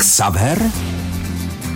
[0.00, 0.70] Xaver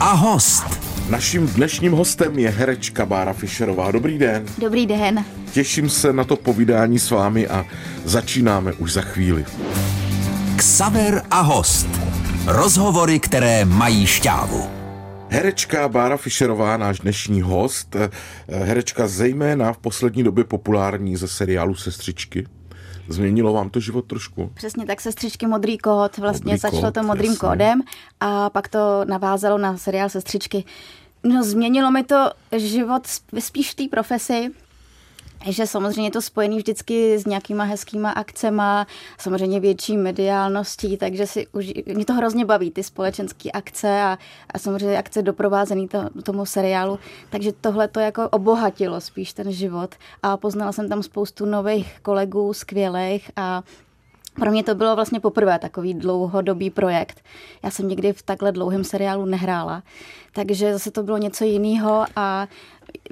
[0.00, 0.64] a host.
[1.10, 3.90] Naším dnešním hostem je herečka Bára Fischerová.
[3.90, 4.46] Dobrý den.
[4.58, 5.24] Dobrý den.
[5.52, 7.64] Těším se na to povídání s vámi a
[8.04, 9.44] začínáme už za chvíli.
[10.56, 11.86] Xaver a host.
[12.46, 14.70] Rozhovory, které mají šťávu.
[15.28, 18.10] Herečka Bára Fischerová, náš dnešní host, eh,
[18.48, 22.46] herečka zejména v poslední době populární ze seriálu Sestřičky.
[23.08, 24.50] Změnilo vám to život trošku?
[24.54, 27.48] Přesně tak, sestřičky Modrý kód, vlastně Modrý začalo kód, to Modrým jasně.
[27.48, 27.82] kódem
[28.20, 30.64] a pak to navázalo na seriál Sestřičky.
[31.24, 34.50] No změnilo mi to život sp- spíš v té profesi,
[35.52, 38.86] že samozřejmě je to spojený vždycky s nějakýma hezkýma akcema,
[39.18, 44.18] samozřejmě větší mediálností, takže si už, mě to hrozně baví, ty společenské akce a,
[44.50, 46.98] a samozřejmě akce doprovázený to, tomu seriálu,
[47.30, 52.52] takže tohle to jako obohatilo spíš ten život a poznala jsem tam spoustu nových kolegů,
[52.52, 53.62] skvělých a
[54.34, 57.20] pro mě to bylo vlastně poprvé takový dlouhodobý projekt.
[57.62, 59.82] Já jsem někdy v takhle dlouhém seriálu nehrála,
[60.32, 62.48] takže zase to bylo něco jiného a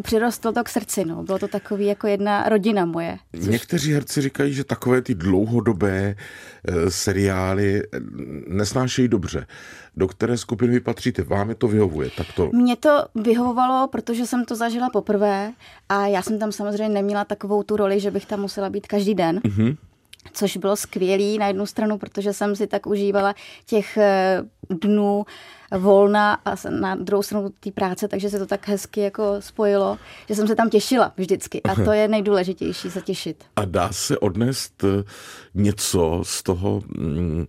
[0.02, 1.04] přirostlo to k srdci.
[1.04, 1.22] No.
[1.22, 3.18] Bylo to takový jako jedna rodina moje.
[3.32, 6.14] Někteří herci říkají, že takové ty dlouhodobé
[6.64, 8.00] eh, seriály eh,
[8.46, 9.46] nesnášejí dobře.
[9.96, 11.22] Do které skupiny vy patříte?
[11.22, 12.10] Vám je to vyhovuje?
[12.16, 12.50] Tak to...
[12.52, 15.52] Mně to vyhovovalo, protože jsem to zažila poprvé
[15.88, 19.14] a já jsem tam samozřejmě neměla takovou tu roli, že bych tam musela být každý
[19.14, 19.38] den.
[19.38, 19.76] Mm-hmm.
[20.32, 23.34] Což bylo skvělý na jednu stranu, protože jsem si tak užívala
[23.66, 25.24] těch eh, dnů
[25.78, 30.34] volna a na druhou stranu té práce, takže se to tak hezky jako spojilo, že
[30.34, 31.62] jsem se tam těšila vždycky.
[31.62, 33.44] A to je nejdůležitější, se těšit.
[33.56, 35.04] A dá se odnést eh,
[35.54, 37.46] něco z toho mm,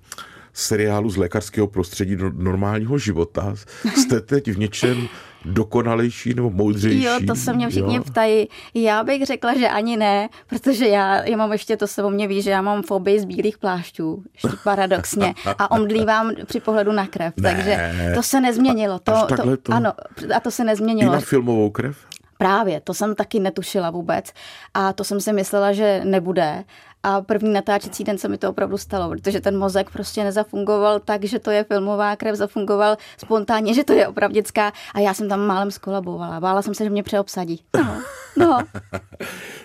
[0.53, 3.55] seriálu z lékařského prostředí do normálního života?
[3.95, 5.07] Jste teď v něčem
[5.45, 7.03] dokonalejší nebo moudřejší?
[7.03, 8.03] Jo, to se mě všichni Jo?
[8.03, 8.47] ptají.
[8.73, 12.27] Já bych řekla, že ani ne, protože já, já mám ještě, to se o mě
[12.27, 14.23] ví, že já mám fobii z bílých plášťů,
[14.63, 17.51] paradoxně, a omdlívám při pohledu na krev, Ne.
[17.55, 18.99] takže to se nezměnilo.
[18.99, 19.93] To, Až takhle to- Ano,
[20.35, 21.11] a to se I nezměnilo.
[21.13, 21.97] na filmovou krev?
[22.37, 24.31] Právě, to jsem taky netušila vůbec
[24.73, 26.63] a to jsem si myslela, že nebude.
[27.03, 31.23] A první natáčecí den se mi to opravdu stalo, protože ten mozek prostě nezafungoval tak,
[31.23, 35.39] že to je filmová krev, zafungoval spontánně, že to je opravdická a já jsem tam
[35.39, 36.39] málem skolabovala.
[36.39, 37.61] Bála jsem se, že mě přeobsadí.
[37.77, 38.01] No,
[38.37, 38.59] no.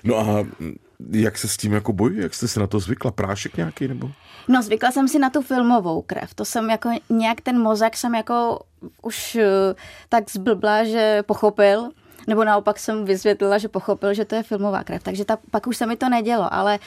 [0.05, 0.47] No a
[1.11, 2.23] jak se s tím jako bojuje?
[2.23, 3.11] Jak jste se na to zvykla?
[3.11, 4.11] Prášek nějaký nebo?
[4.49, 6.35] No, zvykla jsem si na tu filmovou krev.
[6.35, 8.61] To jsem jako nějak ten mozek jsem jako
[9.03, 9.75] už eh,
[10.09, 11.91] tak zblbla, že pochopil.
[12.29, 15.03] Nebo naopak jsem vysvětlila, že pochopil, že to je filmová krev.
[15.03, 16.79] Takže ta, pak už se mi to nedělo, ale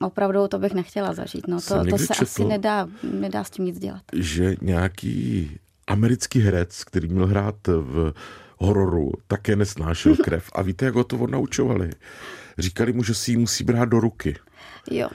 [0.00, 1.48] opravdu to bych nechtěla zažít.
[1.48, 4.02] No, to, to se četl- asi nedá, nedá s tím nic dělat.
[4.12, 5.50] Že nějaký
[5.86, 8.14] americký herec, který měl hrát v
[8.58, 10.50] hororu, také nesnášel krev.
[10.52, 11.90] A víte, jak ho to odnaučovali?
[12.58, 14.36] Říkali mu, že si ji musí brát do ruky.
[14.90, 15.08] Jo.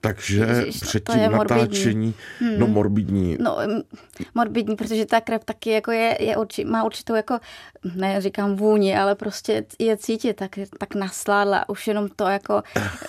[0.00, 1.60] Takže Ježiš, před tím je morbidní.
[1.62, 2.14] natáčení,
[2.58, 3.80] no morbidní, No, mm,
[4.34, 7.38] morbidní, protože ta krev taky jako je, je urči, má určitou jako,
[7.94, 11.68] ne říkám vůni, ale prostě je cítit, tak, tak nasládla.
[11.68, 12.62] Už jenom to jako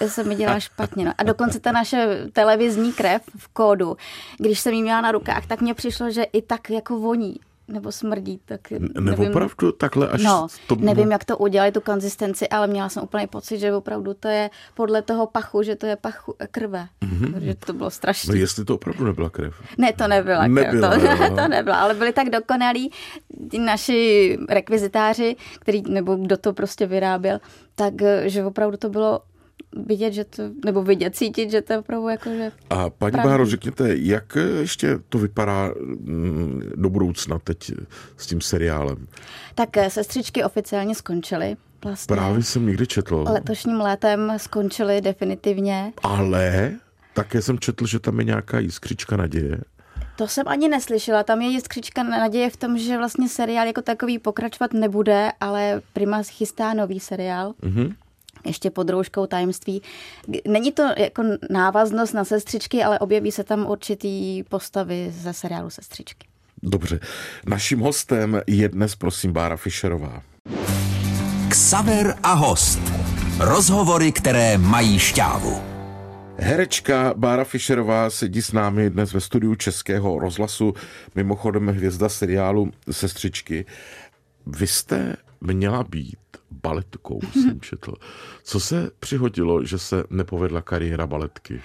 [0.08, 1.06] se mi dělá špatně.
[1.06, 1.14] No.
[1.18, 3.98] A dokonce ta naše televizní krev v kódu,
[4.38, 7.36] když jsem ji měla na rukách, tak mně přišlo, že i tak jako voní
[7.68, 11.82] nebo smrdí, tak nebo nevím, opravdu takhle až No, to nevím, jak to udělali, tu
[11.82, 15.86] konzistenci, ale měla jsem úplně pocit, že opravdu to je podle toho pachu, že to
[15.86, 16.88] je pachu krve.
[17.02, 17.40] Mm-hmm.
[17.40, 18.34] Že to bylo strašné.
[18.34, 19.56] No jestli to opravdu nebyla krev.
[19.78, 20.48] Ne, to nebyla.
[20.48, 21.30] Nebyla, krev, jo.
[21.30, 22.92] to, to nebyla, ale byli tak dokonalí
[23.52, 27.40] ti naši rekvizitáři, který, nebo kdo to prostě vyráběl,
[27.76, 27.94] tak,
[28.26, 29.22] že opravdu to bylo
[29.86, 33.30] vidět, že to, nebo vidět, cítit, že to je opravdu jako, že A paní Pravdý.
[33.30, 37.72] Báro, řekněte, jak ještě to vypadá mm, do budoucna teď
[38.18, 39.08] s tím seriálem?
[39.56, 41.58] Tak eh, sestřičky oficiálně skončily.
[41.84, 45.94] Vlastně Právě jsem někdy četl, letošním létem skončily definitivně.
[46.04, 46.72] ale
[47.14, 49.58] také jsem četl, že tam je nějaká jiskřička naděje.
[50.16, 51.24] To jsem ani neslyšela.
[51.24, 56.24] Tam je jiskřička naděje v tom, že vlastně seriál jako takový pokračovat nebude, ale Prima
[56.24, 57.54] chystá nový seriál.
[57.64, 57.94] Mm-hmm.
[58.48, 59.82] Ještě pod rouškou tajemství.
[60.48, 66.28] Není to jako návaznost na sestřičky, ale objeví se tam určitý postavy ze seriálu Sestřičky.
[66.64, 67.00] Dobře.
[67.46, 70.22] Naším hostem je dnes, prosím, Bára Fischerová.
[71.50, 72.80] Xaver a host.
[73.40, 75.62] Rozhovory, které mají šťávu.
[76.38, 80.74] Herečka Bára Fischerová sedí s námi dnes ve studiu Českého rozhlasu,
[81.16, 83.66] mimochodem hvězda seriálu Sestřičky.
[84.46, 86.18] Vy jste měla být
[86.52, 87.94] baletkou, jsem četl.
[88.44, 91.62] Co se přihodilo, že se nepovedla kariéra baletky?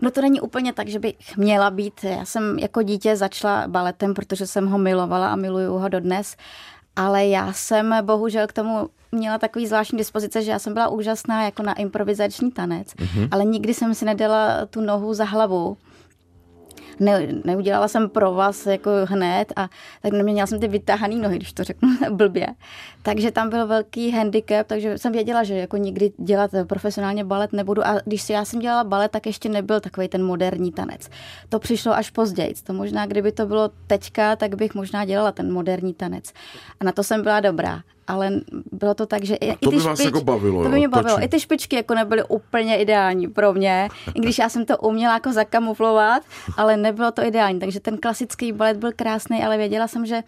[0.00, 2.04] No to není úplně tak, že bych měla být.
[2.04, 6.36] Já jsem jako dítě začala baletem, protože jsem ho milovala a miluju ho dodnes.
[6.96, 11.44] Ale já jsem bohužel k tomu měla takový zvláštní dispozice, že já jsem byla úžasná
[11.44, 13.28] jako na improvizační tanec, mm-hmm.
[13.30, 15.76] ale nikdy jsem si nedala tu nohu za hlavu.
[17.00, 19.68] Ne, neudělala jsem pro vás jako hned a
[20.02, 22.46] tak neměla jsem ty vytáhané nohy, když to řeknu blbě.
[23.02, 27.86] Takže tam byl velký handicap, takže jsem věděla, že jako nikdy dělat profesionálně balet nebudu
[27.86, 31.10] a když si já jsem dělala balet, tak ještě nebyl takový ten moderní tanec.
[31.48, 32.54] To přišlo až později.
[32.64, 36.32] To možná, kdyby to bylo teďka, tak bych možná dělala ten moderní tanec.
[36.80, 38.30] A na to jsem byla dobrá ale
[38.72, 40.76] bylo to tak, že i, to i ty by vás špič, jako bavilo, to by
[40.76, 41.14] mě bavilo.
[41.14, 41.24] točím.
[41.24, 45.14] I ty špičky jako nebyly úplně ideální pro mě, i když já jsem to uměla
[45.14, 46.22] jako zakamuflovat,
[46.56, 47.60] ale nebylo to ideální.
[47.60, 50.22] Takže ten klasický balet byl krásný, ale věděla jsem, že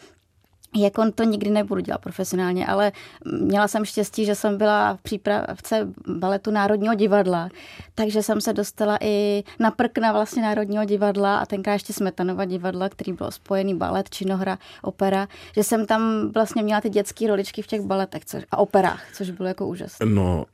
[0.77, 2.93] jako to nikdy nebudu dělat profesionálně, ale
[3.25, 7.49] měla jsem štěstí, že jsem byla v přípravce baletu Národního divadla,
[7.95, 12.89] takže jsem se dostala i na prkna vlastně Národního divadla a tenkrát ještě Smetanova divadla,
[12.89, 17.67] který bylo spojený balet, činohra, opera, že jsem tam vlastně měla ty dětské roličky v
[17.67, 20.07] těch baletech což, a operách, což bylo jako úžasné.
[20.07, 20.45] No,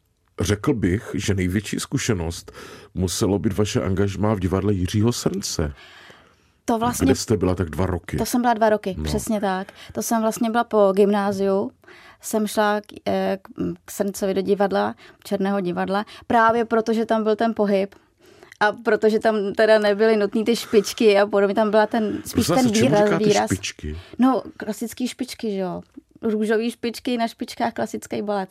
[0.41, 2.53] řekl bych, že největší zkušenost
[2.95, 5.73] muselo být vaše angažmá v divadle Jiřího Srnce.
[6.65, 8.17] To vlastně Kde jste byla tak dva roky?
[8.17, 9.05] To jsem byla dva roky, no.
[9.05, 9.73] přesně tak.
[9.93, 11.71] To jsem vlastně byla po gymnáziu,
[12.21, 13.49] jsem šla k, eh, k,
[13.85, 14.95] k Srncovi do divadla,
[15.25, 17.95] Černého divadla, právě protože tam byl ten pohyb,
[18.61, 22.65] a protože tam teda nebyly nutné ty špičky a podobně, tam byla ten spíš Prosím
[22.65, 23.05] ten čemu výraz.
[23.05, 23.47] říkáte výraz.
[23.47, 23.99] špičky?
[24.19, 25.83] No, klasické špičky, že jo.
[26.23, 28.49] Růžové špičky na špičkách, klasický balet.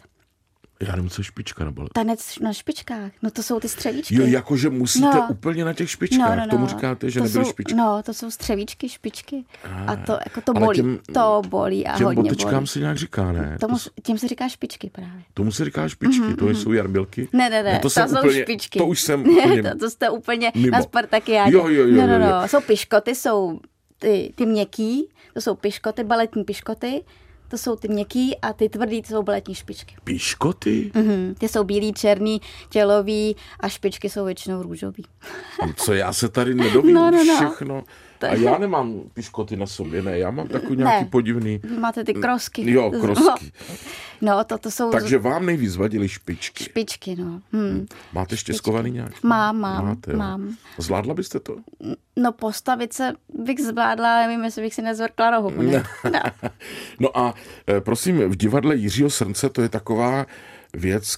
[0.87, 1.91] Já nevím, co je špička balet.
[1.93, 4.15] Tanec na špičkách, no to jsou ty střevíčky.
[4.15, 5.27] Jo, jakože musíte No.
[5.31, 6.49] úplně na těch špičkách.
[6.49, 7.73] Tomu říkáte, že to nebyly jsou, špičky.
[7.75, 9.45] No, to jsou střevíčky, špičky.
[9.87, 10.75] A to, jako to bolí.
[10.75, 12.67] těm- to bolí a Těm hodně botečkám bolí.
[12.67, 13.57] se nějak říká, ne?
[13.59, 15.23] Tomu, To, tím se říká špičky právě.
[15.33, 17.27] tomu se říká špičky, to jsou jarmilky.
[17.33, 18.79] Ne, ne, ne, to, to, jsem jsou úplně, špičky.
[18.79, 19.63] To už jsem úplně...
[19.63, 20.71] to, to jste úplně mimo.
[20.71, 21.53] na Spartakiádě.
[21.55, 22.25] Jo, jo, jo, no, no, jo, no.
[22.27, 22.47] jo.
[22.47, 23.59] Jsou piškoty, jsou
[23.99, 27.01] ty, ty měkký, to jsou piškoty, baletní piškoty,
[27.51, 29.95] to jsou ty měkký a ty tvrdý, to jsou baletní špičky.
[30.03, 30.91] Píškoty?
[30.95, 35.05] Mhm, ty jsou bílý, černý, tělový a špičky jsou většinou růžový.
[35.75, 37.35] Co já se tady nedovím No, no, no.
[37.35, 37.83] všechno.
[38.29, 41.09] A já nemám piškoty na sobě, ne, já mám takový nějaký Ne.
[41.09, 41.59] podivný...
[41.79, 42.71] Máte ty krosky.
[42.71, 43.51] Jo, krosky.
[44.21, 46.63] No, to, to jsou Takže vám nejvíc vadily špičky.
[46.63, 47.41] špičky, no.
[47.53, 47.85] Hm.
[48.13, 49.23] Máte štěskovaný nějak?
[49.23, 50.17] Mám, mám, Máte, jo.
[50.17, 50.55] mám.
[50.77, 51.55] Zvládla byste to?
[52.15, 55.51] No postavit se bych zvládla, ale nevím, jestli bych si nezvrkla rohu.
[55.61, 55.83] Ne.
[56.11, 56.23] Ne.
[56.99, 57.33] No a
[57.67, 60.25] eh, prosím, v divadle Jiřího Srnce to je taková
[60.73, 61.15] věc,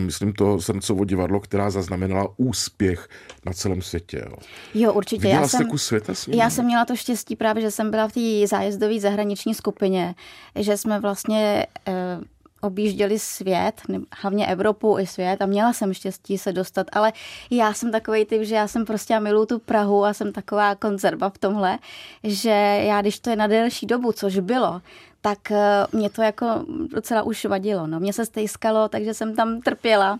[0.00, 3.08] myslím to Srncovo divadlo, která zaznamenala úspěch
[3.46, 4.22] na celém světě.
[4.26, 4.36] Jo.
[4.74, 5.22] Jo, určitě.
[5.22, 6.38] Viděla já jsem, kus světa s ním?
[6.38, 10.14] já jsem měla to štěstí právě, že jsem byla v té zájezdové zahraniční skupině,
[10.56, 11.92] že jsme vlastně eh,
[12.64, 13.80] objížděli svět,
[14.12, 17.12] hlavně Evropu i svět a měla jsem štěstí se dostat, ale
[17.50, 21.30] já jsem takový typ, že já jsem prostě miluju tu Prahu a jsem taková konzerva
[21.30, 21.78] v tomhle,
[22.24, 22.50] že
[22.86, 24.82] já, když to je na delší dobu, což bylo,
[25.20, 26.46] tak eh, mě to jako
[26.94, 27.86] docela už vadilo.
[27.86, 28.00] No.
[28.00, 30.18] Mě se stejskalo, takže jsem tam trpěla.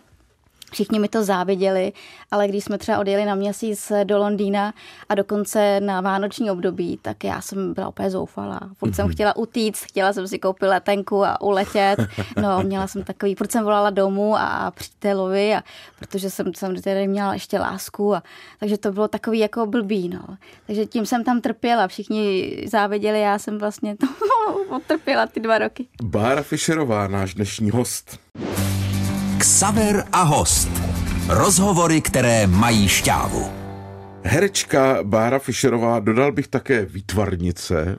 [0.74, 1.92] Všichni mi to záviděli,
[2.30, 4.74] ale když jsme třeba odjeli na měsíc do Londýna
[5.08, 8.60] a dokonce na vánoční období, tak já jsem byla úplně zoufalá.
[8.74, 11.98] Furt jsem chtěla utíct, chtěla jsem si koupit letenku a uletět.
[12.42, 15.62] No, měla jsem takový, furt jsem volala domů a, přítelovi, a,
[15.98, 18.14] protože jsem, jsem tady měla ještě lásku.
[18.14, 18.22] A,
[18.60, 20.36] takže to bylo takový jako blbý, no.
[20.66, 24.06] Takže tím jsem tam trpěla, všichni záviděli, já jsem vlastně to
[24.68, 25.86] potrpěla ty dva roky.
[26.02, 28.18] Bára Fischerová, náš dnešní host.
[29.44, 30.68] Ksaver a host.
[31.28, 33.50] Rozhovory, které mají šťávu.
[34.22, 37.96] Herečka Bára Fischerová, dodal bych také výtvarnice,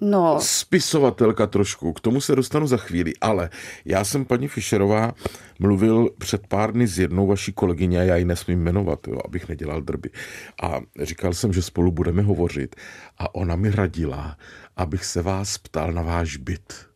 [0.00, 3.50] No, spisovatelka trošku, k tomu se dostanu za chvíli, ale
[3.84, 5.12] já jsem paní Fischerová
[5.58, 9.48] mluvil před pár dny s jednou vaší kolegyně a já ji nesmím jmenovat, jo, abych
[9.48, 10.10] nedělal drby.
[10.62, 12.76] A říkal jsem, že spolu budeme hovořit
[13.18, 14.36] a ona mi radila,
[14.76, 16.87] abych se vás ptal na váš byt.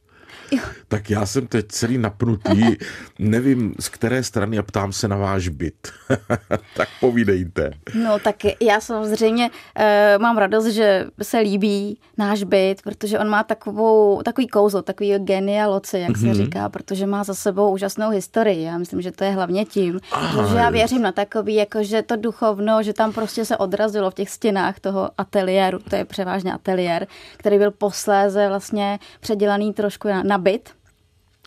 [0.89, 2.77] Tak já jsem teď celý napnutý,
[3.19, 5.93] nevím z které strany a ptám se na váš byt.
[6.77, 7.71] tak povídejte.
[7.95, 13.43] No tak já samozřejmě e, mám radost, že se líbí náš byt, protože on má
[13.43, 18.63] takovou, takový kouzlo, takový genialoci, jak se říká, protože má za sebou úžasnou historii.
[18.63, 22.03] Já myslím, že to je hlavně tím, Aha, protože já věřím na takový, jako že
[22.03, 26.53] to duchovno, že tam prostě se odrazilo v těch stěnách toho ateliéru, to je převážně
[26.53, 27.07] ateliér,
[27.37, 30.71] který byl posléze vlastně předělaný trošku na, na byt.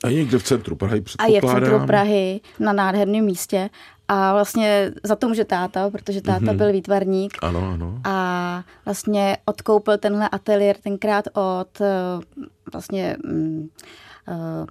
[0.03, 3.69] A je někde v centru Prahy A je v centru Prahy na nádherném místě.
[4.07, 7.37] A vlastně za to může táta, protože táta byl výtvarník.
[7.41, 8.01] Ano, ano.
[8.03, 11.87] A vlastně odkoupil tenhle ateliér tenkrát od eh,
[12.73, 13.69] vlastně mm,
[14.27, 14.65] eh,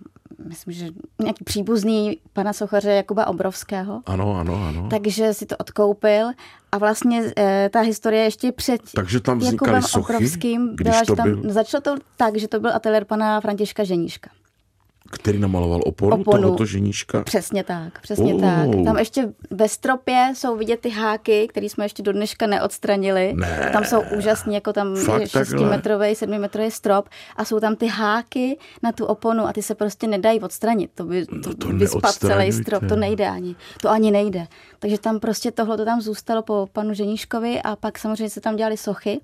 [0.49, 0.87] myslím, že
[1.23, 4.03] nějaký příbuzný pana sochaře Jakuba Obrovského.
[4.07, 4.89] Ano, ano, ano.
[4.91, 6.27] Takže si to odkoupil
[6.73, 11.17] a vlastně eh, ta historie ještě před Takže tam Jakubem sochy, Obrovským byla, že to
[11.17, 14.31] tam, byl- začalo to tak, že to byl ateliér pana Františka Ženíška.
[15.15, 16.43] Který namaloval oponu, Oponu.
[16.43, 17.23] tohoto ženíška?
[17.23, 18.41] Přesně tak, přesně Oh.
[18.41, 18.85] tak.
[18.85, 23.33] Tam ještě ve stropě jsou vidět ty háky, které jsme ještě do dneška neodstranili.
[23.37, 23.71] Ne.
[23.73, 25.59] Tam jsou úžasní, jako tam Fakt je takhle?
[25.59, 30.07] 6-metrový, 7-metrový strop a jsou tam ty háky na tu oponu a ty se prostě
[30.07, 30.91] nedají odstranit.
[30.95, 32.63] To by to, No to vyspat celý neodstraňujte.
[32.63, 33.57] strop, to nejde ani.
[33.81, 34.47] To ani nejde.
[34.79, 38.57] Takže tam prostě tohle to tam zůstalo po panu Ženíškovi a pak samozřejmě se tam
[38.57, 39.21] dělali sochy.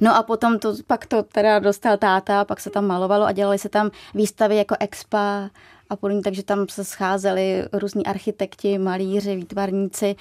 [0.00, 3.58] No a potom to, pak to teda dostal táta, pak se tam malovalo a dělali
[3.58, 5.50] se tam výstavy jako expa
[5.90, 10.16] a podobně, takže tam se scházeli různí architekti, malíři, výtvarníci,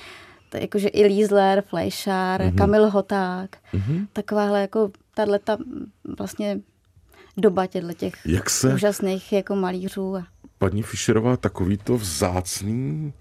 [0.49, 2.55] to jakože i Liesler, Fleischar, mm-hmm.
[2.55, 4.07] Kamil Hoták, mm-hmm.
[4.13, 5.57] takováhle jako tahle ta
[6.17, 6.59] vlastně
[7.37, 10.15] doba těchto těch Jak se- úžasných jako malířů.
[10.15, 10.27] A...
[10.57, 13.13] Paní Fischerová, takovýto vzácný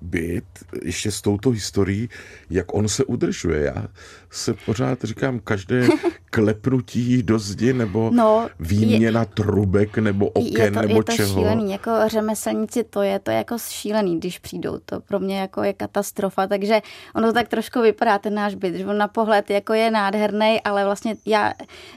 [0.00, 0.44] byt,
[0.84, 2.08] ještě s touto historií,
[2.50, 3.64] jak on se udržuje.
[3.64, 3.86] Já
[4.30, 5.88] se pořád říkám, každé
[6.30, 11.34] klepnutí do zdi nebo No, výměna trubek nebo oken je to, nebo je to čeho.
[11.34, 15.62] šílený, jako řemeslníci to je, to je jako šílený, když přijdou, to pro mě jako
[15.62, 16.80] je katastrofa, takže
[17.14, 20.84] ono tak trošku vypadá ten náš byt, že on na pohled jako je nádherný, ale
[20.84, 21.52] vlastně já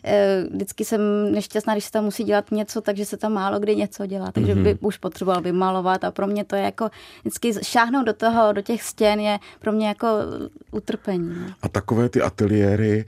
[0.05, 3.75] e, vždycky jsem nešťastná, když se tam musí dělat něco, takže se tam málo kdy
[3.75, 4.63] něco dělá, takže Mhm.
[4.63, 6.89] by už potřeboval vymalovat a pro mě to je jako
[7.21, 10.07] vždycky šáhnout do toho, do těch stěn je pro mě jako
[10.71, 11.35] utrpení.
[11.39, 11.53] No.
[11.61, 13.05] A takové ty ateliéry,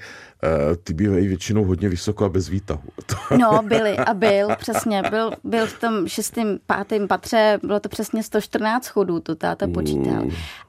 [0.83, 2.81] ty bývají většinou hodně vysoko a bez výtahu.
[3.05, 5.03] To- No, byli a byl, přesně.
[5.09, 10.23] Byl, byl v tom šestém, pátém patře, bylo to přesně 114 chodů, to táta počítal.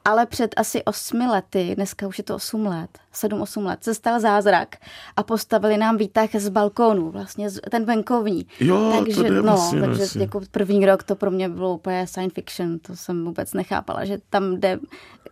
[0.05, 4.19] Ale před asi osmi lety, dneska už je to 8 let, 7-8 let, se stal
[4.19, 4.75] zázrak
[5.17, 8.45] a postavili nám výtah z balkónu, vlastně ten venkovní.
[8.59, 10.21] Jo, to takže, jde no, vlastně, takže vlastně.
[10.21, 14.17] jako první rok to pro mě bylo úplně science fiction, to jsem vůbec nechápala, že
[14.29, 14.79] tam jde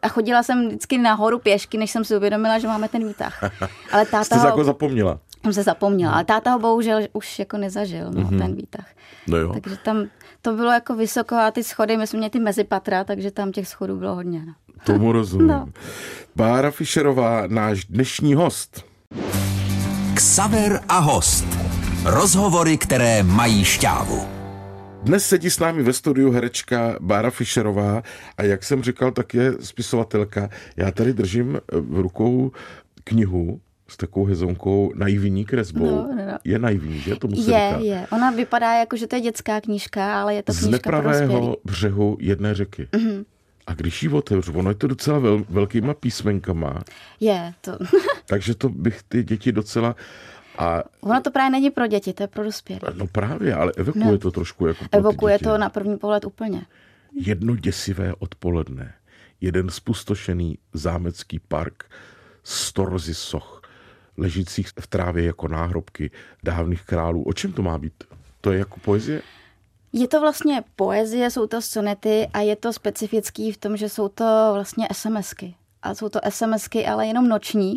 [0.03, 3.43] a chodila jsem vždycky nahoru pěšky, než jsem si uvědomila, že máme ten výtah.
[3.91, 5.19] Ale táta Jste ho- se jako zapomněla.
[5.43, 8.37] jsem se zapomněla, ale táta ho bohužel už jako nezažil, no, mm-hmm.
[8.37, 8.85] ten výtah.
[9.27, 9.53] No jo.
[9.53, 10.05] Takže tam
[10.41, 13.67] to bylo jako vysoko a ty schody, my jsme měli ty mezipatra, takže tam těch
[13.67, 14.45] schodů bylo hodně.
[14.45, 14.53] No.
[14.83, 15.47] Tomu rozumím.
[15.47, 15.69] No.
[16.35, 18.85] Bára Fischerová, náš dnešní host.
[20.13, 21.45] Ksaver a host.
[22.05, 24.42] Rozhovory, které mají šťávu.
[25.03, 28.03] Dnes sedí s námi ve studiu herečka Bára Fischerová
[28.37, 30.49] a jak jsem říkal, tak je spisovatelka.
[30.77, 32.51] Já tady držím v rukou
[33.03, 35.85] knihu s takovou hezonkou naivní kresbou.
[35.85, 36.37] No, no, no.
[36.43, 37.15] Je naivní, že?
[37.15, 37.79] Tomu se Je, říká.
[37.81, 38.07] je.
[38.11, 41.21] Ona vypadá jako, že to je dětská knížka, ale je to Z knížka pro dospělý.
[41.21, 42.87] nepravého břehu jedné řeky.
[42.95, 43.07] Mhm.
[43.07, 43.25] Mm-hmm.
[43.67, 46.83] A když ji otevřu, ono je to docela vel, velkýma písmenkama,
[47.19, 47.71] Je, to.
[48.25, 49.95] takže to bych ty děti docela...
[50.57, 52.79] A ono to právě není pro děti, to je pro dospělé.
[52.93, 54.17] no právě, ale evokuje No.
[54.17, 56.65] to trošku jako pro Evokuje to na první pohled úplně.
[57.21, 58.93] Jedno děsivé odpoledne,
[59.41, 61.83] jeden spustošený zámecký park,
[62.43, 63.61] storozy soch,
[64.17, 66.11] ležících v trávě jako náhrobky
[66.43, 67.23] dávných králů.
[67.23, 68.03] O čem to má být?
[68.41, 69.21] To je jako poezie?
[69.93, 74.07] Je to vlastně poezie, jsou to sonety a je to specifický v tom, že jsou
[74.09, 75.55] to vlastně SMSky.
[75.81, 77.75] A jsou to SMSky, ale jenom noční.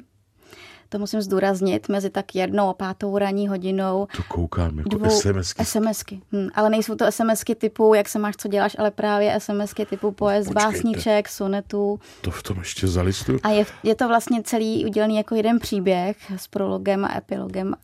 [0.96, 4.08] To musím zdůraznit, mezi tak jednou a pátou ranní hodinou.
[4.16, 5.64] To koukám jako SMSky.
[5.64, 6.20] SMSky.
[6.32, 10.12] Hm, ale nejsou to SMSky typu, jak se máš, co děláš, ale právě SMSky typu
[10.12, 10.72] poez, Počkejte.
[10.72, 12.00] básníček, sonetů.
[12.20, 13.38] To v tom ještě zalistuju.
[13.42, 17.74] A je, je to vlastně celý udělený jako jeden příběh s prologem a epilogem,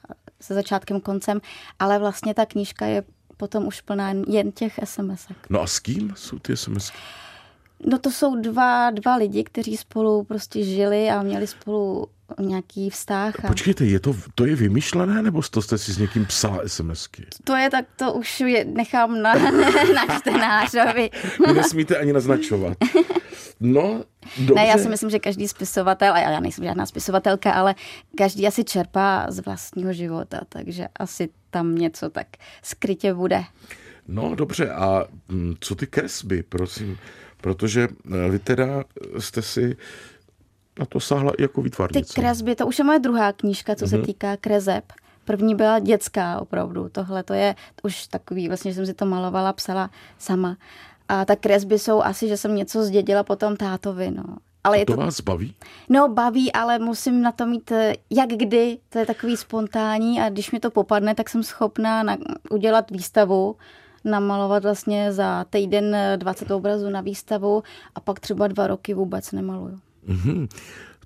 [0.41, 1.41] se začátkem, koncem,
[1.79, 3.03] ale vlastně ta knížka je
[3.37, 5.37] potom už plná jen těch SMSek.
[5.51, 6.99] No a s kým jsou ty SMSky?
[7.87, 12.07] No to jsou dva, dva lidi, kteří spolu prostě žili a měli spolu
[12.41, 13.45] nějaký vztah.
[13.45, 17.27] A Počkejte, je to, to je vymyšlené, nebo to jste si s někým psala SMSky?
[17.45, 19.35] to je tak, to už je, nechám na,
[19.95, 21.11] na čtenářovi.
[21.55, 22.79] Nesmíte ani naznačovat.
[23.61, 24.05] No,
[24.39, 24.55] dobře.
[24.55, 27.75] Ne, já si myslím, že každý spisovatel, a já nejsem žádná spisovatelka, ale
[28.19, 32.27] každý asi čerpá z vlastního života, takže asi tam něco tak
[32.63, 33.45] skrytě bude.
[34.09, 36.99] No dobře, a mm, co ty kresby, prosím?
[37.41, 38.85] Protože eh, vy teda
[39.19, 39.77] jste si
[40.79, 42.21] na to sáhla i jako Ty výtvarnice.
[42.21, 44.85] kresby, to už je moje druhá knížka, co se týká kreseb.
[45.25, 49.53] První byla dětská opravdu, tohle to je už takový, vlastně, že jsem si to malovala,
[49.53, 50.57] psala sama.
[51.09, 54.25] A ta kresby jsou asi, že jsem něco zdědila potom tátovi, no.
[54.65, 55.55] Ale je to to, vás baví?
[55.89, 60.31] no baví, ale musím na to mít eh, jak kdy, to je takový spontánní a
[60.31, 62.17] když mi to popadne, tak jsem schopná na,
[62.51, 63.57] udělat výstavu,
[64.05, 67.63] namalovat vlastně za týden eh, 20 obrazů na výstavu
[67.95, 69.79] a pak třeba dva roky vůbec nemaluju.
[70.07, 70.49] Mhm.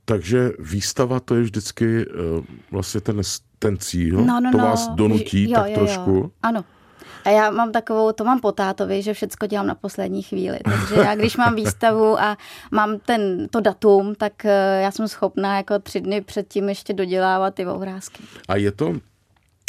[0.05, 3.21] Takže výstava to je vždycky uh, vlastně ten,
[3.59, 4.65] ten cíl, No, no, to no.
[4.65, 6.11] vás donutí Jo, tak jo, trošku.
[6.11, 6.31] Jo.
[6.43, 6.65] Ano.
[7.25, 10.59] A já mám takovou, to mám po tátovi, že všecko dělám na poslední chvíli.
[10.65, 12.37] Takže já, když mám výstavu a
[12.71, 17.55] mám ten, to datum, tak eh, já jsem schopná jako tři dny předtím ještě dodělávat
[17.55, 18.23] ty obrázky.
[18.49, 18.95] A je to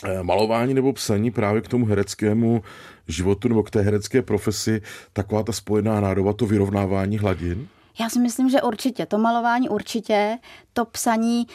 [0.04, 2.64] eh, malování nebo psaní právě k tomu hereckému
[3.08, 4.82] životu nebo k té herecké profesi
[5.14, 7.68] taková ta spojená nádoba, to vyrovnávání hladin?
[8.00, 9.06] Já si myslím, že určitě.
[9.06, 10.40] To malování určitě,
[10.74, 11.48] to psaní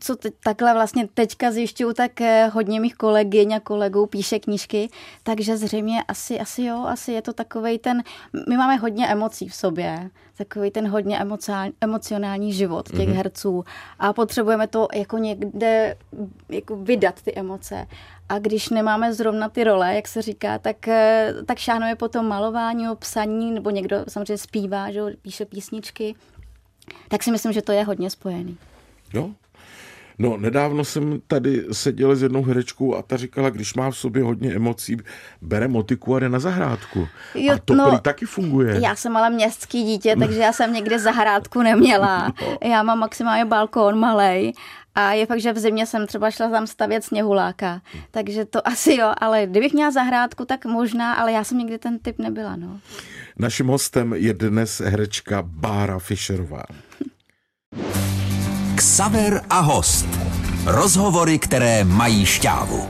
[0.00, 4.88] co te, takhle vlastně teďka zjišťuju, tak eh, hodně mých kolegyň a kolegů píše knížky,
[5.22, 8.02] takže zřejmě asi, asi jo, asi je to takový ten,
[8.48, 13.14] my máme hodně emocí v sobě, takový ten hodně emocionální, emocionální život těch mm-hmm.
[13.14, 13.64] herců
[13.98, 15.96] a potřebujeme to jako někde
[16.48, 17.86] jako vydat ty emoce.
[18.28, 22.28] A když nemáme zrovna ty role, jak se říká, tak, eh, tak šáhneme po tom
[22.28, 26.14] malování, psaní, nebo někdo samozřejmě zpívá, že píše písničky,
[27.08, 28.56] tak si myslím, že to je hodně spojený.
[29.14, 29.30] Jo,
[30.18, 34.22] No, nedávno jsem tady seděl s jednou herečkou a ta říkala, když má v sobě
[34.22, 34.96] hodně emocí,
[35.42, 37.08] bere motiku a jde na zahrádku.
[37.34, 38.80] Jo, a to no, taky funguje.
[38.82, 42.32] Já jsem ale městský dítě, takže já jsem někde zahrádku neměla.
[42.42, 42.68] No.
[42.70, 44.52] Já mám maximálně balkón malej
[44.94, 48.94] a je fakt, že v zimě jsem třeba šla tam stavět sněhuláka, takže to asi
[48.94, 52.80] jo, ale kdybych měla zahrádku, tak možná, ale já jsem nikdy ten typ nebyla, no.
[53.38, 56.62] Naším hostem je dnes herečka Bára Fischerová.
[58.74, 60.06] Ksaver a host.
[60.66, 62.88] Rozhovory, které mají šťávu.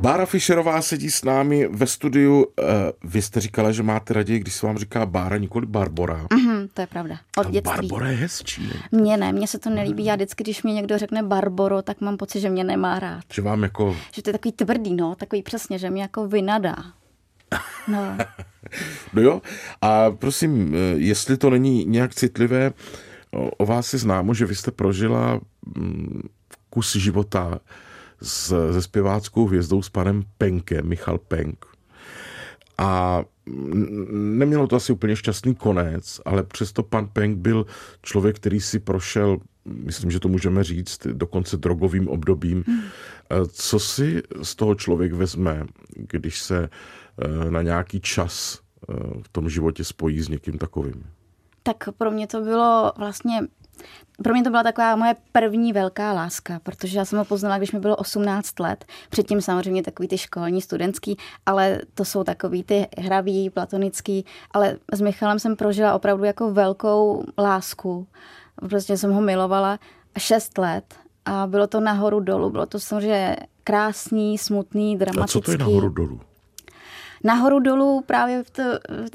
[0.00, 2.46] Bára Fischerová sedí s námi ve studiu.
[2.58, 2.64] Eh,
[3.04, 6.26] vy jste říkala, že máte raději, když se vám říká Bára, nikoli Barbora.
[6.26, 7.18] Mm-hmm, to je pravda.
[7.36, 7.88] Od dětství.
[7.88, 8.70] Barbora je hezčí.
[8.92, 10.04] Mně ne, mně se to nelíbí.
[10.04, 13.24] Já vždycky, když mi někdo řekne Barboro, tak mám pocit, že mě nemá rád.
[13.32, 13.96] Že vám jako...
[14.12, 16.76] Že to je takový tvrdý, no, takový přesně, že mě jako vynadá.
[17.88, 18.16] No.
[19.12, 19.42] no jo,
[19.82, 22.72] a prosím, eh, jestli to není nějak citlivé,
[23.32, 25.40] O vás je známo, že vy jste prožila
[25.76, 26.22] mm,
[26.70, 27.60] kus života
[28.22, 31.66] s, se zpěváckou hvězdou s panem Penkem, Michal Penk.
[32.78, 33.22] A
[34.12, 37.66] nemělo to asi úplně šťastný konec, ale přesto pan Penk byl
[38.02, 42.64] člověk, který si prošel, myslím, že to můžeme říct, dokonce drogovým obdobím.
[42.66, 42.80] Hmm.
[43.48, 49.48] Co si z toho člověk vezme, když se eh, na nějaký čas eh, v tom
[49.48, 51.04] životě spojí s někým takovým?
[51.62, 53.40] Tak pro mě to bylo vlastně
[54.22, 57.72] pro mě to byla taková moje první velká láska, protože já jsem ho poznala, když
[57.72, 58.84] mi bylo 18 let.
[59.10, 61.16] Předtím samozřejmě takový ty školní, studentský,
[61.46, 64.24] ale to jsou takový ty hraví, platonický.
[64.50, 68.06] Ale s Michalem jsem prožila opravdu jako velkou lásku.
[68.68, 69.78] Prostě jsem ho milovala
[70.18, 70.94] 6 let
[71.24, 72.50] a bylo to nahoru dolů.
[72.50, 75.38] Bylo to samozřejmě krásný, smutný, dramatický.
[75.38, 76.20] A co to je nahoru dolů?
[77.24, 78.62] Nahoru dolů právě to,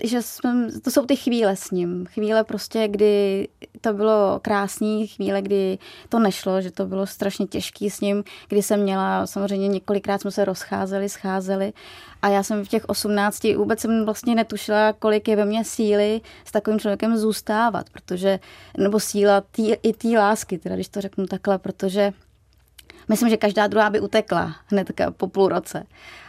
[0.04, 2.06] že jsme, to jsou ty chvíle s ním.
[2.06, 3.48] Chvíle prostě, kdy
[3.82, 5.78] to bylo krásný, chvíle, kdy
[6.10, 10.32] to nešlo, že to bylo strašně těžký s ním, kdy jsem měla, samozřejmě několikrát jsme
[10.32, 11.74] se rozcházeli, scházeli
[12.22, 16.22] a já jsem v těch 18 vůbec jsem vlastně netušila, kolik je ve mně síly
[16.46, 18.40] s takovým člověkem zůstávat, protože,
[18.78, 22.14] nebo síla tý, i té lásky, teda když to řeknu takhle, protože
[23.08, 25.84] myslím, že každá druhá by utekla hned po půl roce.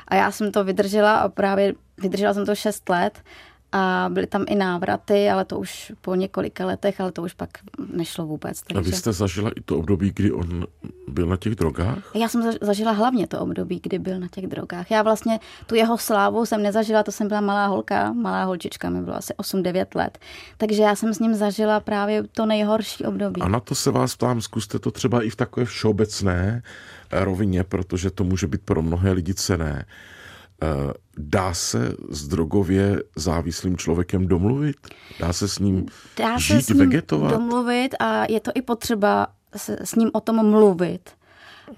[0.09, 3.23] A já jsem to vydržela a právě vydržela jsem to 6 let
[3.73, 7.51] a byly tam i návraty, ale to už po několika letech, ale to už pak
[7.93, 8.63] nešlo vůbec.
[8.63, 8.79] Takže...
[8.79, 10.67] A vy jste zažila i to období, kdy on
[11.09, 12.11] byl na těch drogách?
[12.15, 14.91] Já jsem zažila hlavně to období, kdy byl na těch drogách.
[14.91, 19.01] Já vlastně tu jeho slávu jsem nezažila, to jsem byla malá holka, malá holčička, mi
[19.01, 20.19] bylo asi 8-9 let.
[20.57, 23.41] Takže já jsem s ním zažila právě to nejhorší období.
[23.43, 26.63] A na to se vás ptám, zkuste to třeba i v takové všeobecné
[27.13, 29.85] rovině, protože to může být pro mnohé lidi cené.
[30.63, 34.77] Eh, dá se s drogově závislým člověkem domluvit?
[35.21, 37.31] Dá se s ním Dá žít, se s ním vegetovat?
[37.31, 41.11] domluvit a je to i potřeba s, s ním o tom mluvit,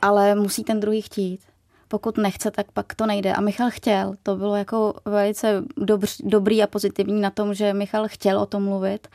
[0.03, 1.41] ale musí ten druhý chtít.
[1.89, 3.35] Pokud nechce, tak pak to nejde.
[3.35, 4.15] A Michal chtěl.
[4.23, 8.65] To bylo jako velice dobř, dobrý a pozitivní na tom, že Michal chtěl o tom
[8.65, 9.09] mluvit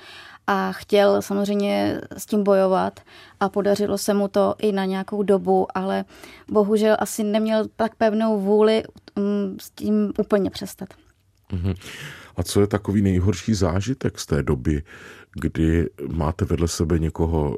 [0.48, 3.00] a chtěl samozřejmě s tím bojovat
[3.40, 6.06] a podařilo se mu to i na nějakou dobu, ale
[6.52, 8.84] bohužel asi neměl tak pevnou vůli
[9.16, 10.90] mm, s tím úplně přestat.
[11.52, 11.74] Mhm.
[12.38, 14.84] A co je takový nejhorší zážitek z té doby,
[15.42, 17.58] kdy máte vedle sebe někoho,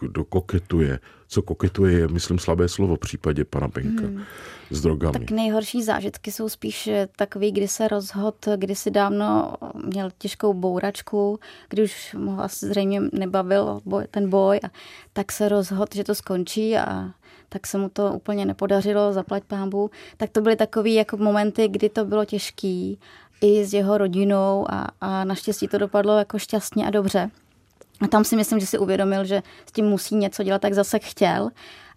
[0.00, 0.98] kdo koketuje.
[1.28, 4.22] Co koketuje je, myslím, slabé slovo v případě pana Benka hmm.
[4.70, 5.18] s drogami.
[5.18, 9.54] Tak nejhorší zážitky jsou spíš eh, takový, kdy se rozhod, kdy si dávno
[9.86, 14.68] měl těžkou bouračku, kdy už mu asi zřejmě nebavil boj, ten boj, a
[15.12, 17.10] tak se rozhod, že to skončí a
[17.48, 19.90] tak se mu to úplně nepodařilo, zaplať pámbu.
[20.16, 22.98] Tak to byly takové jako momenty, kdy to bylo těžký
[23.40, 27.30] i s jeho rodinou a, a naštěstí to dopadlo jako šťastně a dobře.
[28.00, 30.98] A tam si myslím, že si uvědomil, že s tím musí něco dělat, tak zase
[30.98, 31.50] chtěl.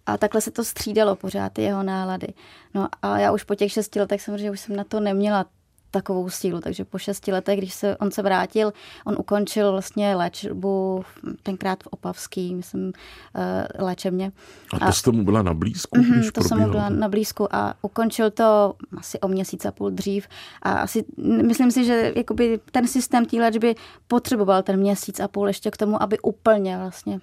[0.06, 2.26] A takhle se to střídalo pořád, ty jeho nálady.
[2.74, 5.46] No a já už po těch šesti letech samozřejmě už jsem na to neměla
[5.92, 6.60] takovou sílu.
[6.60, 8.72] Takže po šesti letech, když se on se vrátil,
[9.04, 11.04] on ukončil vlastně léčbu
[11.42, 14.32] tenkrát v Opavský, myslím, uh, léčebně.
[14.80, 15.98] A to jste mu byla na blízku?
[15.98, 19.90] Mm-hmm, to jsem mu byla na blízku a ukončil to asi o měsíc a půl
[19.90, 20.28] dřív.
[20.62, 23.74] A asi myslím si, že jakoby ten systém té léčby
[24.08, 27.20] potřeboval ten měsíc a půl ještě k tomu, aby úplně vlastně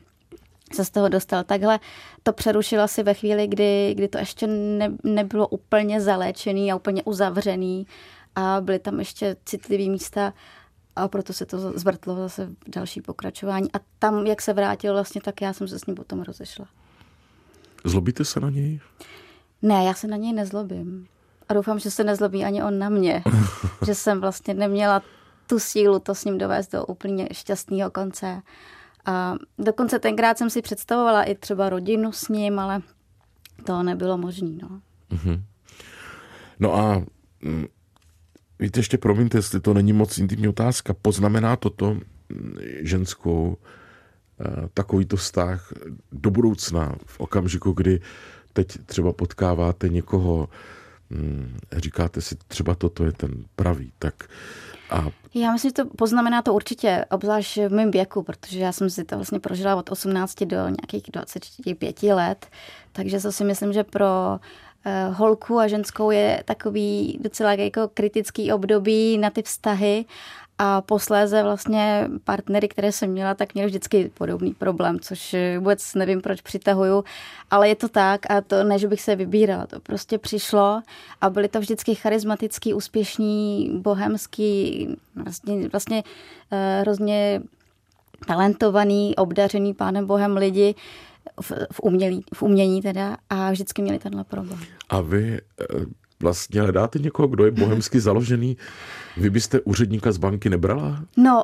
[0.73, 1.43] se z toho dostal.
[1.43, 1.79] Takhle
[2.23, 7.03] to přerušila si ve chvíli, kdy, kdy to ještě ne, nebylo úplně zaléčený a úplně
[7.03, 7.88] uzavřený
[8.39, 10.34] a byly tam ještě citlivé místa
[10.95, 13.71] a proto se to zvrtlo zase v další pokračování.
[13.73, 16.65] A tam, jak se vrátil vlastně, tak já jsem se s ním potom rozešla.
[17.86, 18.80] Zlobíte se na něj?
[19.62, 21.08] Ne, já se na něj nezlobím.
[21.49, 23.23] A doufám, že se nezlobí ani on na mě.
[23.86, 25.02] že jsem vlastně neměla
[25.47, 28.41] tu sílu to s ním dovést do úplně šťastného konce.
[29.06, 32.82] A dokonce tenkrát jsem si představovala i třeba rodinu s ním, ale
[33.65, 34.49] to nebylo možné.
[34.62, 34.82] No.
[35.12, 35.41] Mm-hmm.
[36.60, 37.04] no a
[37.41, 37.67] mm,
[38.60, 41.98] víte, ještě promiňte, jestli to není moc intimní otázka, poznamená toto
[42.82, 45.74] ženskou eh, takovýto vztah
[46.12, 48.02] do budoucna v okamžiku, kdy
[48.54, 50.50] teď třeba potkáváte někoho,
[51.10, 54.30] mm, říkáte si třeba toto je ten pravý, tak
[54.89, 55.08] a...
[55.34, 59.04] Já myslím, že to poznamená to určitě, obzvlášť v mém věku, protože já jsem si
[59.04, 62.48] to vlastně prožila od 18 do nějakých 25 let,
[62.91, 64.39] takže to si myslím, že pro
[65.11, 70.05] holku a ženskou je takový docela jako kritický období na ty vztahy
[70.61, 76.21] a posléze vlastně partnery, které jsem měla, tak měly vždycky podobný problém, což vůbec nevím,
[76.21, 77.03] proč přitahuju,
[77.51, 80.81] ale je to tak a to ne, že bych se vybírala, to prostě přišlo
[81.21, 87.41] a byly to vždycky charismatický, úspěšný, bohemský, vlastně, vlastně uh, hrozně
[88.27, 90.75] talentovaný, obdařený pánem Bohem lidi,
[91.41, 94.60] v, v, umělí, v umění teda a vždycky měli tenhle problém.
[94.89, 95.65] A vy eh,
[96.19, 98.58] vlastně hledáte někoho, kdo je bohemsky založený.
[99.17, 101.03] Vy byste úředníka z banky nebrala?
[101.17, 101.43] No,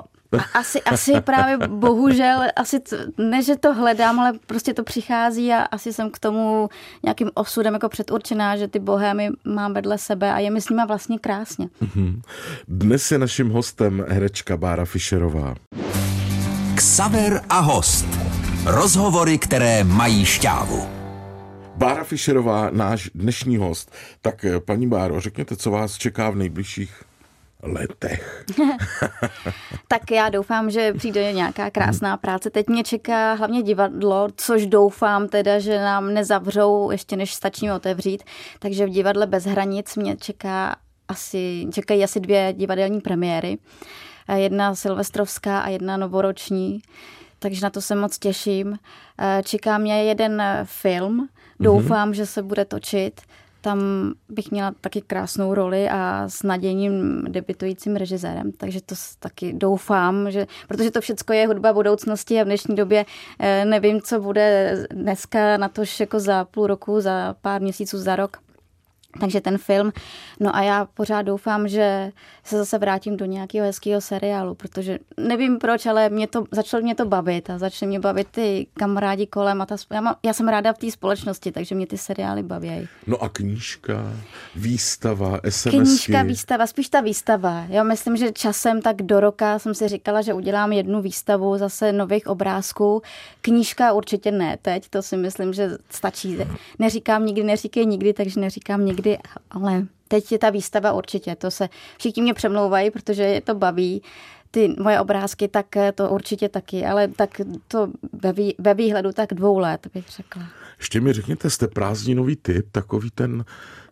[0.54, 5.62] asi, asi právě bohužel, asi to, ne, že to hledám, ale prostě to přichází a
[5.62, 6.70] asi jsem k tomu
[7.04, 10.86] nějakým osudem jako předurčená, že ty bohémy mám vedle sebe a je mi s nima
[10.86, 11.70] vlastně krásně.
[11.82, 12.22] Mhm.
[12.68, 15.56] Dnes je naším hostem herečka Bára Fischerová.
[16.76, 18.25] Ksaver a host.
[18.66, 20.88] Rozhovory, které mají šťávu.
[21.76, 23.92] Bára Fischerová, náš dnešní host.
[24.22, 27.04] Tak eh, paní Báro, řekněte, co vás čeká v nejbližších
[27.64, 28.46] letech.
[29.88, 32.50] tak já doufám, že přijde nějaká krásná práce.
[32.50, 38.24] Teď mě čeká hlavně divadlo, což doufám teda, že nám nezavřou ještě než stačíme otevřít.
[38.60, 40.76] Takže v divadle bez hranic mě čeká
[41.08, 43.58] asi, čekají asi dvě divadelní premiéry.
[44.28, 46.82] Eh, jedna silvestrovská a jedna novoroční
[47.40, 48.80] takže na to se moc těším.
[49.20, 52.16] Eh, čeká mě jeden film, Doufám, mm-hmm.
[52.16, 53.22] že se bude točit.
[53.62, 53.80] Tam
[54.30, 60.48] bych měla taky krásnou roli a s nadějným debitujícím režisérem, takže to taky doufám, že,
[60.68, 63.06] protože to všechno je hudba budoucnosti a v dnešní době
[63.40, 68.16] eh, nevím, co bude dneska na tož jako za půl roku, za pár měsíců, za
[68.16, 68.45] rok.
[69.20, 69.92] Takže ten film.
[70.40, 72.12] No a já pořád doufám, že
[72.44, 76.96] se zase vrátím do nějakého hezkého seriálu, protože nevím proč, ale mě to, začalo mě
[76.96, 80.48] to bavit a začne mě bavit ty kamarádi kolem a ta, já, má, já jsem
[80.48, 82.88] ráda v té společnosti, takže mě ty seriály baví.
[83.08, 84.14] No a knížka,
[84.56, 85.70] výstava, SMS.
[85.70, 87.66] Knížka, výstava, spíš ta výstava.
[87.70, 91.92] Já myslím, že časem tak do roka jsem si říkala, že udělám jednu výstavu zase
[91.92, 93.02] nových obrázků.
[93.42, 96.38] Knížka určitě ne teď, to si myslím, že stačí.
[96.80, 99.18] Neříkám nikdy, neříkej nikdy, takže neříkám nikdy někdy,
[99.52, 104.02] ale teď je ta výstava určitě, to se všichni mě přemlouvají, protože je to baví,
[104.52, 105.66] ty moje obrázky, tak
[105.96, 110.44] to určitě taky, ale tak to ve, vý, ve výhledu tak dvou let, bych řekla.
[110.78, 113.46] Ještě mi řekněte, jste prázdninový typ, takový ten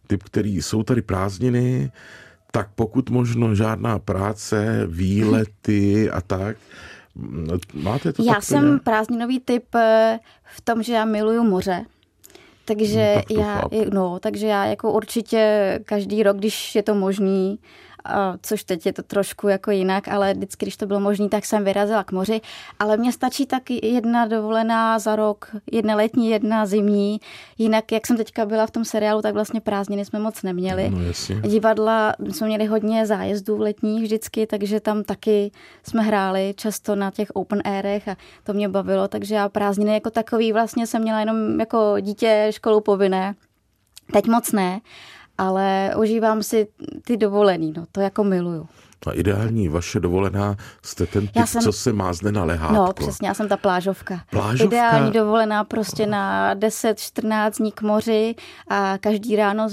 [0.07, 1.91] typ, který jsou tady prázdniny,
[2.51, 6.57] tak pokud možno žádná práce, výlety a tak.
[7.73, 8.83] Máte to Já jsem nějak?
[8.83, 10.19] prázdninový typ eh,
[10.55, 11.85] v tom, že já miluju moře.
[12.65, 13.61] Takže no, já,
[13.93, 17.59] no, takže já jako určitě každý rok, když je to možný,
[18.41, 21.63] což teď je to trošku jako jinak, ale vždycky, když to bylo možné, tak jsem
[21.63, 22.41] vyrazila k moři.
[22.79, 27.19] Ale mně stačí tak jedna dovolená za rok, jedna letní, jedna zimní.
[27.57, 30.89] Jinak, jak jsem teďka byla v tom seriálu, tak vlastně prázdniny jsme moc neměli.
[30.89, 31.35] No, jasně.
[31.35, 35.51] Divadla jsme měli hodně zájezdů v letních vždycky, takže tam taky
[35.83, 40.09] jsme hráli často na těch open airech a to mě bavilo, takže já prázdniny jako
[40.09, 43.35] takový vlastně jsem měla jenom jako dítě školu povinné.
[44.13, 44.79] Teď moc ne,
[45.37, 46.67] ale užívám si
[47.03, 48.67] ty dovolený, no, to jako miluju.
[49.07, 52.75] A ideální vaše dovolená, jste ten typ, jsem, co se mázne na lehátko.
[52.75, 54.21] No, přesně, já jsem ta plážovka.
[54.29, 54.75] Plážovka?
[54.75, 58.35] Ideální dovolená prostě na 10-14 dní k moři
[58.67, 59.69] a každý ráno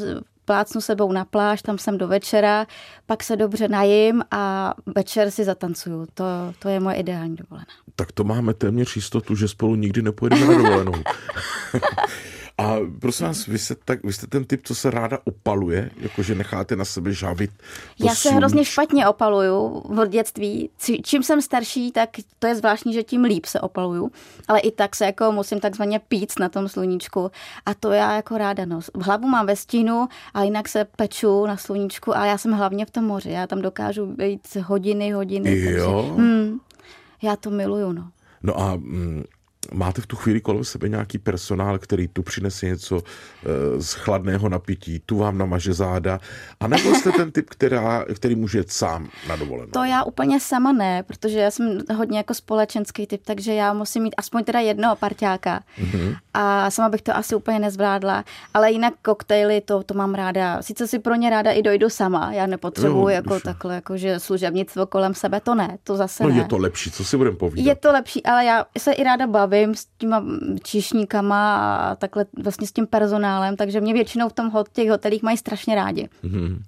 [0.51, 2.67] splácnu sebou na pláž, tam jsem do večera,
[3.07, 6.07] pak se dobře najím a večer si zatancuju.
[6.15, 6.25] To,
[6.59, 7.67] to je moje ideální dovolená.
[7.97, 10.93] Tak to máme téměř jistotu, že spolu nikdy nepojedeme na dovolenou.
[12.61, 16.35] A prosím vás, vy jste, tak, vy jste ten typ, co se ráda opaluje, jakože
[16.35, 17.51] necháte na sebe žávit.
[17.99, 20.71] Já se hrozně špatně opaluju v dětství.
[21.03, 24.11] Čím jsem starší, tak to je zvláštní, že tím líp se opaluju,
[24.49, 27.31] ale i tak se jako musím takzvaně pít na tom sluníčku
[27.67, 28.81] a to já jako ráda no.
[29.03, 32.91] Hlavu mám ve stínu a jinak se peču na sluníčku a já jsem hlavně v
[32.91, 33.31] tom moři.
[33.31, 35.61] Já tam dokážu být hodiny, hodiny.
[35.61, 36.03] Jo?
[36.03, 36.61] Takže, hmm,
[37.23, 38.11] já to miluju, no.
[38.43, 39.25] No a mm,
[39.73, 43.03] máte v tu chvíli kolem sebe nějaký personál, který tu přinese něco e,
[43.83, 46.19] z chladného napití, tu vám namaže záda,
[46.61, 49.71] a nebo jste ten typ, která, který může jet sám na dovolenou?
[49.71, 54.03] To já úplně sama ne, protože já jsem hodně jako společenský typ, takže já musím
[54.03, 55.61] mít aspoň teda jednoho parťáka.
[55.79, 56.17] Mm-hmm.
[56.35, 60.63] A sama bych to asi úplně nezvládla, ale jinak koktejly, to, to mám ráda.
[60.63, 63.43] Sice si pro ně ráda i dojdu sama, já nepotřebuji jako už.
[63.43, 66.37] takhle, jako že služebnictvo kolem sebe, to ne, to zase no, ne.
[66.37, 67.67] je to lepší, co si budeme povídat.
[67.67, 70.25] Je to lepší, ale já se i ráda bavím bavím s těma
[70.63, 75.37] číšníkama a takhle vlastně s tím personálem, takže mě většinou v tom těch hotelích mají
[75.37, 76.09] strašně rádi.
[76.25, 76.59] Mm-hmm.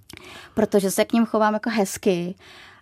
[0.55, 2.35] Protože se k ním chovám jako hezky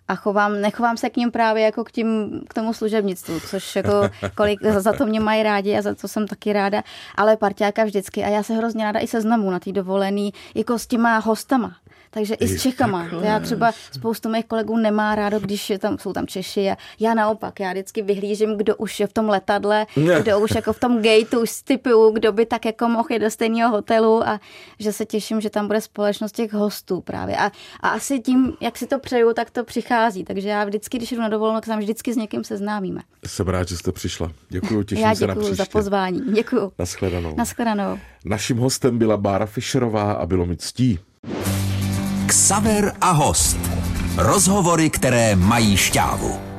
[0.07, 4.09] a chovám, nechovám se k ním právě jako k, tím, k tomu služebnictvu, což jako
[4.35, 6.83] kolik, za to mě mají rádi a za to jsem taky ráda,
[7.15, 10.87] ale parťáka vždycky a já se hrozně ráda i seznamu na té dovolený, jako s
[10.87, 11.75] těma hostama
[12.11, 13.01] takže i s Čechama.
[13.01, 13.25] Takhle.
[13.25, 17.13] Já třeba spoustu mých kolegů nemá rádo, když je tam, jsou tam Češi a já
[17.13, 20.21] naopak, já vždycky vyhlížím, kdo už je v tom letadle, ne.
[20.21, 23.29] kdo už jako v tom gateu už stypuju, kdo by tak jako mohl jít do
[23.31, 24.39] stejného hotelu a
[24.79, 27.37] že se těším, že tam bude společnost těch hostů právě.
[27.37, 30.23] A, a asi tím, jak si to přeju, tak to přichází.
[30.23, 33.01] Takže já vždycky, když jdu na dovolenou, tak se vždycky s někým seznámíme.
[33.25, 34.31] Jsem rád, že jste přišla.
[34.49, 35.55] Děkuji, těším já se na příště.
[35.55, 36.21] za pozvání.
[36.33, 36.71] Děkuji.
[36.79, 37.35] Naschledanou.
[37.35, 37.99] Naschledanou.
[38.25, 40.99] Naším hostem byla Bára Fischerová a bylo mi ctí.
[42.31, 43.57] Ksaver a host.
[44.17, 46.50] Rozhovory, které mají šťávu.